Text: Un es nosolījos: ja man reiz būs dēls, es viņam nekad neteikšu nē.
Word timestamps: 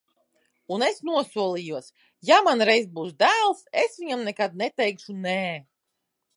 Un 0.75 0.85
es 0.85 0.95
nosolījos: 1.09 1.89
ja 2.31 2.39
man 2.49 2.65
reiz 2.71 2.89
būs 2.97 3.13
dēls, 3.25 3.63
es 3.85 4.01
viņam 4.03 4.27
nekad 4.31 4.59
neteikšu 4.65 5.19
nē. 5.29 5.41